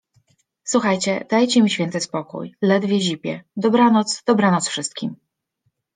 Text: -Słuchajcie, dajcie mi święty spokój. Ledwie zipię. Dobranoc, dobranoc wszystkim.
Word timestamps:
-Słuchajcie, 0.63 1.25
dajcie 1.29 1.61
mi 1.63 1.69
święty 1.69 1.99
spokój. 1.99 2.55
Ledwie 2.61 2.99
zipię. 3.01 3.43
Dobranoc, 3.57 4.23
dobranoc 4.25 4.67
wszystkim. 4.67 5.15